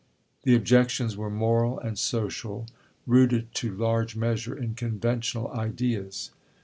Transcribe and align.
The 0.45 0.55
objections 0.55 1.15
were 1.15 1.29
moral 1.29 1.77
and 1.77 1.95
social, 1.95 2.65
rooted 3.05 3.53
to 3.53 3.71
large 3.77 4.15
measure 4.15 4.57
in 4.57 4.73
conventional 4.73 5.51
ideas. 5.51 6.31